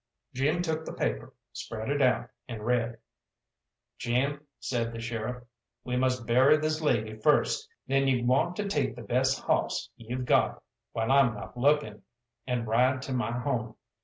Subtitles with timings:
[0.33, 2.97] Jim took the paper, spread it out, and read
[3.99, 5.43] "Jim," said the sheriff,
[5.83, 7.69] "we must bury this lady first.
[7.85, 12.01] Then you want to take the best hawss you've got, while I'm not looking,
[12.47, 13.75] and ride to my home.